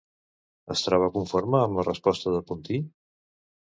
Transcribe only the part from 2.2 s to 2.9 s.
de Puntí?